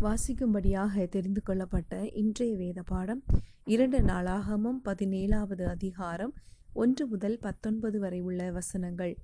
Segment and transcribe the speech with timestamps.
[0.00, 3.22] வாசிக்கும்படியாக தெரிந்து கொள்ளப்பட்ட இன்றைய வேத பாடம்
[3.64, 6.34] இரண்டு நாளாகமும் பதினேழாவது அதிகாரம்
[6.72, 9.16] ஒன்று முதல் பத்தொன்பது வரை உள்ள வசனங்கள்.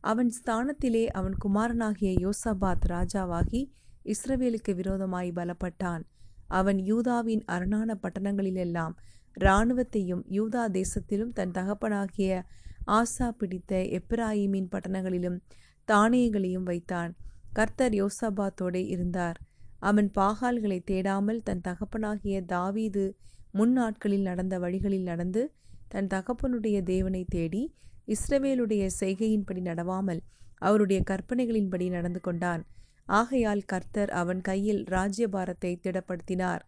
[0.00, 3.70] அவன் ஸ்தானத்திலே அவன் குமாரனாகிய யோசபாத் ராஜாவாகி
[4.04, 6.02] இஸ்ரவேலுக்கு விரோதமாய் பலப்பட்டான்.
[6.48, 8.94] அவன் யூதாவின் அரணான பட்டணங்களிலெல்லாம்
[9.40, 12.42] இராணுவத்தையும் யூதா தேசத்திலும் தன் தகப்பனாகிய
[12.86, 15.40] ஆசா பிடித்த எப்ராஹிமின் பட்டணங்களிலும்
[15.88, 17.14] தானியங்களையும் வைத்தான்.
[17.52, 19.40] கர்த்தர் யோசபாத்தோடே இருந்தார்.
[19.82, 23.04] அவன் பாகால்களை தேடாமல் தன் தகப்பனாகிய தாவீது
[23.50, 25.42] முன் நாட்களில் நடந்த வழிகளில் நடந்து
[25.88, 27.62] தன் தகப்பனுடைய தேவனை தேடி
[28.08, 30.20] இஸ்ரவேலுடைய செய்கையின்படி நடவாமல்
[30.58, 32.62] அவருடைய கற்பனைகளின்படி நடந்து கொண்டான்.
[33.10, 36.62] ஆகையால் கர்த்தர் அவன் கையில் ராஜ்யபாரத்தை திடப்படுத்தினார்.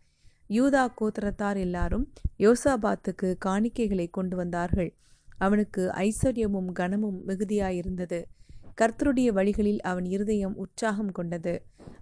[0.50, 2.06] யூதா கோத்திரத்தார் எல்லாரும்
[2.38, 4.90] யோசாபாத்துக்கு காணிக்கைகளை கொண்டு வந்தார்கள்.
[5.38, 8.20] அவனுக்கு ஐஸ்வர்யமும் கனமும் மிகுதியாயிருந்தது.
[8.80, 11.54] கர்த்தருடைய வழிகளில் அவன் இருதயம் உற்சாகம் கொண்டது.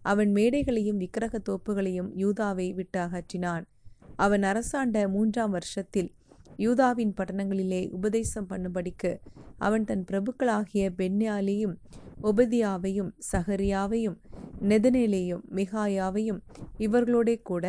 [0.02, 3.64] அவன் மேடைகளையும் விக்கிரக தோப்புகளையும் யூதாவை விட்டு அகற்றினான்.
[4.16, 6.11] அவன் அரசாண்ட மூன்றாம் வருஷத்தில்
[6.56, 9.12] யூதாவின் பட்டணங்களிலே உபதேசம் பண்ணும்படிக்கு
[9.58, 11.75] அவன் தன் பிரபுக்களாகிய பென்யாலையும்
[12.22, 14.19] ஒபதியாவையும் சஹரியாவையும்
[14.69, 16.41] நெதனேலையும் மிகாயாவையும்
[16.78, 17.66] இவர்களோடே கூட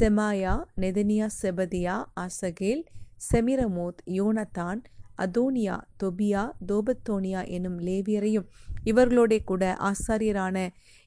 [0.00, 2.84] செமாயா நெதனியா செபதியா அசகேல்
[3.30, 4.80] செமிரமோத் யோனத்தான்
[5.18, 8.48] அதோனியா தொபியா தோபத்தோனியா எனும் லேவியரையும்
[8.84, 10.56] இவர்களோடே கூட ஆசாரியரான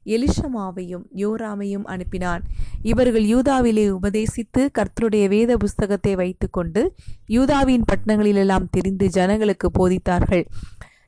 [0.05, 2.39] எலிஷமாவையும் யோராமையும் அனுப்பினான்.
[2.81, 6.95] இவர்கள் யூதாவிலே உபதேசித்து கர்த்தருடைய வேத புஸ்தகத்தை வைத்துக்கொண்டு
[7.27, 10.45] யூதாவின் பட்டணங்களிலெல்லாம் தெரிந்து ஜனங்களுக்கு போதித்தார்கள்.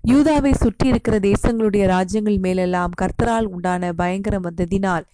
[0.07, 5.05] யூதாவை சுற்றி இருக்கிற தேசங்களுடைய ராஜ்யங்கள் மேலெல்லாம் கர்த்தரால் உண்டான பயங்கரம் வந்ததினால்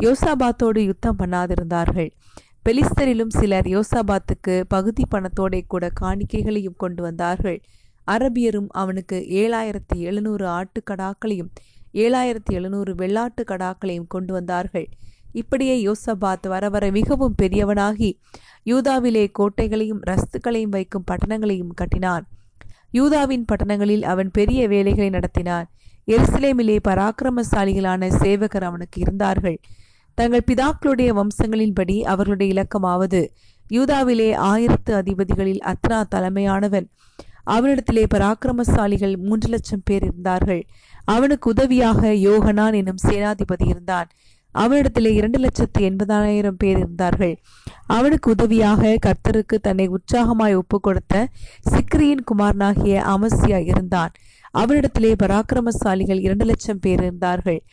[0.00, 2.10] யோசாபாத்தோடு யுத்தம் பண்ணாதிருந்தார்கள்.
[2.64, 7.62] பெலிஸ்தரிலும் சிலர் யோசாபாத்துக்கு பகுதி பணத்தோட கூட காணிக்கைகளையும் கொண்டு வந்தார்கள்.
[8.06, 11.50] அரபியரும் அவனுக்கு ஏழாயிரத்தி எழுநூறு ஆட்டுக்கடாக்களையும்
[11.94, 14.88] ஏழாயிரத்தி எழுநூறு வெள்ளாட்டு கடாக்களையும் கொண்டு வந்தார்கள்.
[15.32, 18.12] இப்படியே யோசபாத் வர வர மிகவும் பெரியவனாகி
[18.66, 22.28] யூதாவிலே கோட்டைகளையும் ரஸ்துக்களையும் வைக்கும் பட்டணங்களையும் கட்டினான்.
[22.90, 25.64] யூதாவின் பட்டணங்களில் அவன் பெரிய வேலைகளை நடத்தினான்.
[26.06, 29.58] எருசலேமிலே பராக்கிரமசாலிகளான சேவகர் அவனுக்கு இருந்தார்கள்.
[30.14, 33.28] தங்கள் பிதாக்களுடைய வம்சங்களின்படி அவர்களுடைய இலக்கமாவது
[33.70, 36.86] யூதாவிலே ஆயிரத்து அதிபதிகளில் அத்னா தலைமையானவன்.
[37.50, 40.66] அவனிடத்திலே பராக்கிரமசாலிகள் மூன்று லட்சம் பேர் இருந்தார்கள்.
[41.04, 44.08] அவனுக்கு உதவியாக யோகனான் எனும் சேனாதிபதி இருந்தான்.
[44.54, 47.40] அவனிடத்திலே இரண்டு லட்சத்து எண்பதாயிரம் பேர் இருந்தார்கள்.
[47.86, 51.28] அவனுக்கு உதவியாக கர்த்தருக்கு தன்னை உற்சாகமாய் ஒப்பு கொடுத்த
[51.60, 54.12] சிக்ரியின் குமாரனாகிய அமசியா இருந்தான்.
[54.58, 57.64] அவனிடத்திலே பராக்கிரமசாலிகள் இரண்டு லட்சம் பேர் இருந்தார்கள்.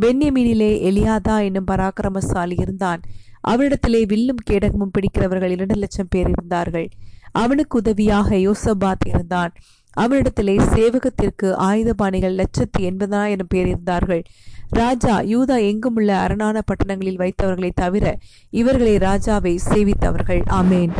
[0.00, 3.00] பென்யமீனிலே எலியாதா என்னும் பராக்கிரமசாலி இருந்தான்.
[3.48, 6.88] அவனிடத்திலே வில்லும் கேடகமும் பிடிக்கிறவர்கள் இரண்டு லட்சம் பேர் இருந்தார்கள்.
[7.32, 9.52] அவனுக்கு உதவியாக யோசபாத் இருந்தான்.
[10.00, 14.22] அவரிடத்திலே சேவகத்திற்கு ஆயுதபாணிகள் லட்சத்தி எண்பதாயிரம் பேர் இருந்தார்கள்.
[14.68, 18.18] ராஜா யூதா எங்குமுள்ள அரணான பட்டணங்களில் வைத்தவர்களை தவிர
[18.50, 20.42] இவர்களை ராஜாவை சேவித்தவர்கள்.
[20.50, 20.90] ஆமேன்.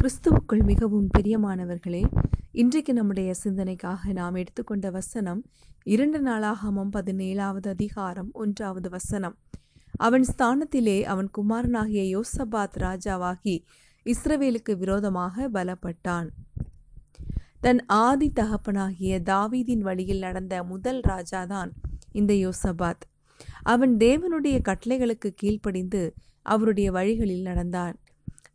[0.00, 2.04] கிறிஸ்துவுக்குள் மிகவும் பிரியமானவர்களே
[2.52, 5.44] இன்றைக்கு நம்முடைய சிந்தனைக்காக நாம் எடுத்துக்கொண்ட வசனம்
[5.82, 9.36] இரண்டு நாளாகமம் பதினேழாவது அதிகாரம் ஒன்றாவது வசனம்.
[9.96, 13.64] அவன் ஸ்தானத்திலே அவன் குமாரனாகிய யோசபாத் ராஜாவாகி
[14.04, 16.28] இஸ்ரவேலுக்கு விரோதமாக பலப்பட்டான்.
[17.60, 21.70] தன் ஆதி தகப்பனாகிய தாவீதின் வழியில் நடந்த முதல் ராஜாதான்
[22.12, 23.02] இந்த யோசபாத்.
[23.62, 27.96] அவன் தேவனுடைய கட்டளைகளுக்கு கீழ்ப்படிந்து அவருடைய வழிகளில் நடந்தான்.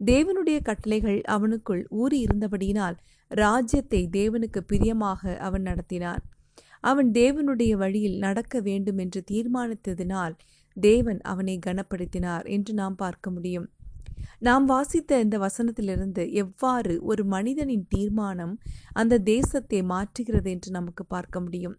[0.05, 2.95] தேவனுடைய கட்டளைகள் அவனுக்குள் ஊறி இருந்தபடியினால்
[3.27, 6.23] ராஜ்யத்தை தேவனுக்கு பிரியமாக அவன் நடத்தினான்.
[6.81, 10.33] அவன் தேவனுடைய வழியில் நடக்க வேண்டும் என்று தீர்மானித்ததினால்
[10.73, 13.69] தேவன் அவனை கனப்படுத்தினார் என்று நாம் பார்க்க முடியும்.
[14.39, 18.53] நாம் வாசித்த இந்த வசனத்திலிருந்து எவ்வாறு ஒரு மனிதனின் தீர்மானம்
[18.93, 21.75] அந்த தேசத்தை மாற்றுகிறது என்று நமக்கு பார்க்க முடியும்.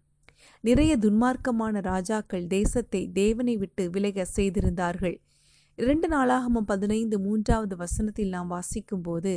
[0.64, 5.16] நிறைய துன்மார்க்கமான ராஜாக்கள் தேசத்தை தேவனை விட்டு விலக செய்திருந்தார்கள்.
[5.78, 9.32] இரண்டு நாளாகமும் பதினைந்து மூன்றாவது வசனத்தில் நாம் வாசிக்கும்போது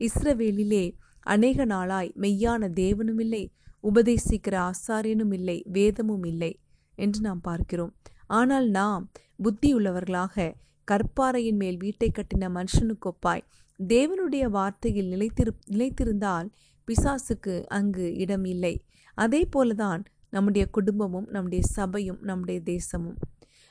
[0.00, 0.84] இஸ்ரவேலிலே
[1.26, 3.42] அநேக நாளாய் மெய்யான தேவனும் இல்லை
[3.82, 6.52] உபதேசிக்கிற ஆசாரியனும் இல்லை வேதமும் இல்லை
[6.98, 7.92] என்று நாம் பார்க்கிறோம்.
[8.30, 9.04] ஆனால் நாம்
[9.44, 10.36] புத்தியுள்ளவர்களாக
[10.90, 13.44] கற்பாறையின் மேல் வீட்டை கட்டின மனுஷனுக்கொப்பாய்
[13.78, 16.48] தேவனுடைய வார்த்தையில் நிலைத்திரு நிலைத்திருந்தால்
[16.88, 18.84] பிசாசுக்கு அங்கு இடம் இல்லை.
[19.14, 23.18] அதே போலதான் நம்முடைய குடும்பமும் நம்முடைய சபையும் நம்முடைய தேசமும்.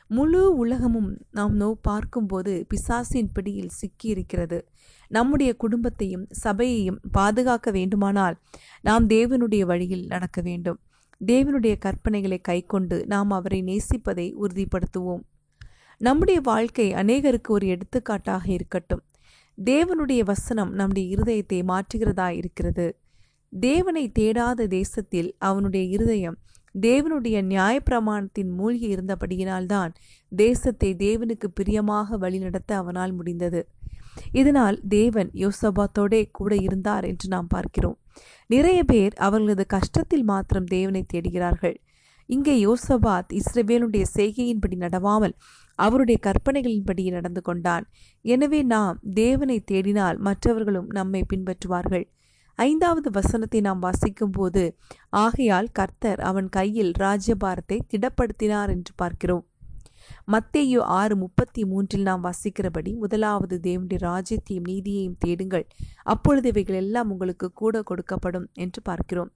[0.08, 4.60] முழு உலகமும் நாம் நோ பார்க்கும்போது பிசாசின் பிடியில் சிக்கியிருக்கிறது.
[5.08, 8.38] நம்முடைய குடும்பத்தையும் சபையையும் பாதுகாக்க வேண்டுமானால்
[8.82, 10.80] நாம் தேவனுடைய வழியில் நடக்க வேண்டும்.
[11.26, 15.24] தேவனுடைய கற்பனைகளை கைக்கொண்டு நாம் அவரை நேசிப்பதை உறுதிப்படுத்துவோம்.
[16.02, 19.04] நம்முடைய வாழ்க்கை அநேகருக்கு ஒரு எடுத்துக்காட்டாக இருக்கட்டும்.
[19.58, 23.00] தேவனுடைய வசனம் நம்முடைய இருதயத்தை மாற்றுகிறதா இருக்கிறது.
[23.50, 26.38] தேவனை தேடாத தேசத்தில் அவனுடைய இருதயம்
[26.76, 29.92] தேவனுடைய நியாயப்பிரமாணத்தின் மூழ்கி இருந்தபடியினால்தான்
[30.32, 33.62] தேசத்தை தேவனுக்கு பிரியமாக வழிநடத்த அவனால் முடிந்தது.
[34.32, 37.98] இதனால் தேவன் யோசபாத்தோடே கூட இருந்தார் என்று நாம் பார்க்கிறோம்.
[38.48, 41.78] நிறைய பேர் அவர்களது கஷ்டத்தில் மாத்திரம் தேவனை தேடுகிறார்கள்.
[42.30, 45.36] இங்கே யோசபாத் இஸ்ரவேலுடைய செய்கையின்படி நடவாமல்
[45.80, 47.86] அவருடைய கற்பனைகளின்படி நடந்து கொண்டான்.
[48.26, 52.06] எனவே நாம் தேவனை தேடினால் மற்றவர்களும் நம்மை பின்பற்றுவார்கள்.
[52.60, 54.64] ஐந்தாவது வசனத்தை நாம் வாசிக்கும் போது
[55.10, 59.46] ஆகையால் கர்த்தர் அவன் கையில் ராஜ்யபாரத்தை திடப்படுத்தினார் என்று பார்க்கிறோம்.
[60.34, 65.66] மத்தேயு ஆறு முப்பத்தி மூன்றில் நாம் வாசிக்கிறபடி முதலாவது தேவனுடைய ராஜ்யத்தையும் நீதியையும் தேடுங்கள்.
[66.14, 69.32] அப்பொழுது இவைகள் எல்லாம் உங்களுக்கு கூட கொடுக்கப்படும் என்று பார்க்கிறோம்.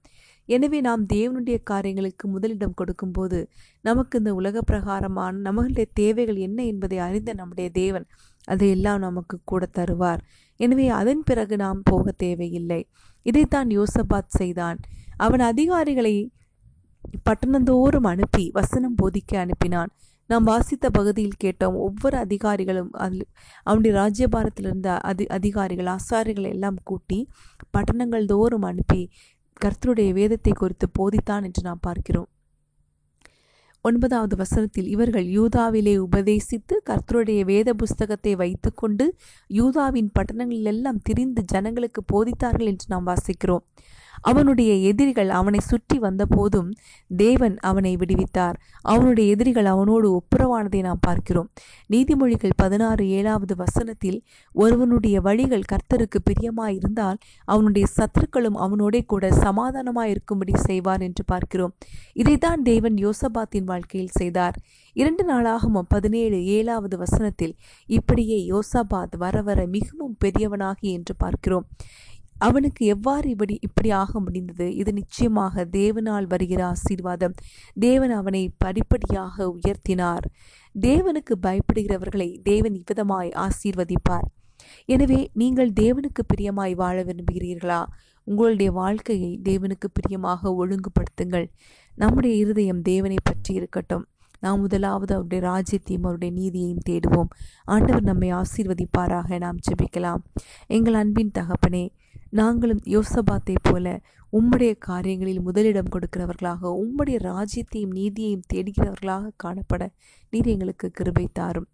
[0.48, 3.38] எனவே நாம் தேவனுடைய காரியங்களுக்கு முதலிடம் கொடுக்கும்போது
[3.84, 8.06] நமக்கு இந்த உலக பிரகாரமான நம்மளுடைய தேவைகள் என்ன என்பதை அறிந்த நம்முடைய தேவன்
[8.48, 10.22] அதையெல்லாம் நமக்கு கூட தருவார்.
[10.60, 12.80] எனவே அதன் பிறகு நாம் போக தேவையில்லை.
[13.26, 14.78] இதைத்தான் யோசபாத் செய்தான்.
[15.16, 16.14] அவன் அதிகாரிகளை
[17.26, 19.90] பட்டணந்தோறும் அனுப்பி வசனம் போதிக்க அனுப்பினான்.
[20.30, 23.26] நாம் வாசித்த பகுதியில் கேட்டோம் ஒவ்வொரு அதிகாரிகளும் அதில்
[23.66, 27.18] அவனுடைய ராஜ்யபாரத்திலிருந்த அதி அதிகாரிகள் ஆசாரிகளை எல்லாம் கூட்டி
[27.70, 29.02] பட்டணங்கள் தோறும் அனுப்பி
[29.60, 32.28] கர்த்தருடைய வேதத்தை குறித்து போதித்தான் என்று நாம் பார்க்கிறோம்.
[33.84, 39.16] ஒன்பதாவது வசனத்தில் இவர்கள் யூதாவிலே உபதேசித்து கர்த்தருடைய வேத புஸ்தகத்தை வைத்துக்கொண்டு
[39.46, 43.64] யூதாவின் பட்டணங்களிலெல்லாம் திரிந்து ஜனங்களுக்கு போதித்தார்கள் என்று நாம் வாசிக்கிறோம்.
[44.30, 46.70] அவனுடைய எதிரிகள் அவனை சுற்றி வந்தபோதும்
[47.16, 48.56] தேவன் அவனை விடுவித்தார்.
[48.82, 51.48] அவனுடைய எதிரிகள் அவனோடு ஒப்புரவானதை நாம் பார்க்கிறோம்.
[51.92, 54.18] நீதிமொழிகள் பதினாறு ஏழாவது வசனத்தில்
[54.54, 61.74] ஒருவனுடைய வழிகள் கர்த்தருக்கு பிரியமாயிருந்தால் அவனுடைய சத்துருக்களும் அவனோடே கூட சமாதானமாயிருக்கும்படி செய்வார் என்று பார்க்கிறோம்.
[62.14, 64.56] இதைத்தான் தேவன் யோசபாத்தின் வாழ்க்கையில் செய்தார்.
[64.96, 67.54] இரண்டு நாளாகவும் பதினேழு ஏழாவது வசனத்தில்
[67.88, 71.66] இப்படியே யோசபாத் வர வர மிகவும் பெரியவனாகி என்று பார்க்கிறோம்.
[72.38, 74.74] அவனுக்கு எவ்வாறு இப்படி இப்படி ஆக முடிந்தது?
[74.74, 77.34] இது நிச்சயமாக தேவனால் வருகிற ஆசீர்வாதம்.
[77.74, 80.24] தேவன் அவனை படிப்படியாக உயர்த்தினார்.
[80.80, 84.26] தேவனுக்கு பயப்படுகிறவர்களை தேவன் இவ்விதமாய் ஆசீர்வதிப்பார்.
[84.84, 87.84] எனவே நீங்கள் தேவனுக்கு பிரியமாய் வாழ விரும்புகிறீர்களா?
[88.24, 91.46] உங்களுடைய வாழ்க்கையை தேவனுக்கு பிரியமாக ஒழுங்குபடுத்துங்கள்.
[91.96, 94.06] நம்முடைய இருதயம் தேவனை பற்றி இருக்கட்டும்.
[94.40, 97.28] நாம் முதலாவது அவருடைய ராஜ்யத்தையும் அவருடைய நீதியையும் தேடுவோம்.
[97.64, 99.38] ஆண்டவர் நம்மை ஆசீர்வதிப்பாராக.
[99.38, 100.22] நாம் ஜெபிக்கலாம்.
[100.66, 101.84] எங்கள் அன்பின் தகப்பனே
[102.34, 103.88] நாங்களும் யோசபாத்தை போல
[104.32, 109.84] உம்முடைய காரியங்களில் முதலிடம் கொடுக்கிறவர்களாக உம்முடைய ராஜ்யத்தையும் நீதியையும் தேடுகிறவர்களாக காணப்பட
[110.30, 111.68] நீர் எங்களுக்கு கிருபை தாரும்.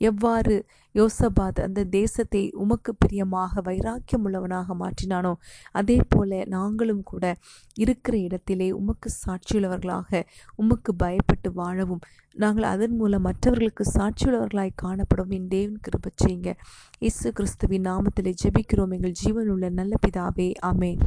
[0.00, 0.54] எவ்வாறு
[0.94, 5.32] யோசபாத் அந்த தேசத்தை உமக்கு பிரியமாக வைராக்கியம் உள்ளவனாக மாற்றினானோ
[5.72, 7.24] அதே போல நாங்களும் கூட
[7.74, 10.22] இருக்கிற இடத்திலே உமக்கு சாட்சியுள்ளவர்களாக
[10.56, 12.02] உமக்கு பயப்பட்டு வாழவும்
[12.34, 16.50] நாங்கள் அதன் மூலம் மற்றவர்களுக்கு சாட்சியுள்ளவர்களாய் காணப்படும் என் தேவன் கிருப செய்யுங்க.
[16.98, 18.92] இயேசு கிறிஸ்துவின் நாமத்திலே ஜெபிக்கிறோம்.
[18.92, 21.00] எங்கள் ஜீவனுள்ள நல்ல பிதாவே ஆமென்.